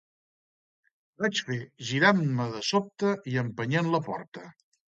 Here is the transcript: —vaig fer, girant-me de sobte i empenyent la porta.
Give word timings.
—vaig 1.25 1.41
fer, 1.49 1.59
girant-me 1.91 2.49
de 2.57 2.65
sobte 2.71 3.15
i 3.33 3.39
empenyent 3.47 3.93
la 3.97 4.05
porta. 4.09 4.49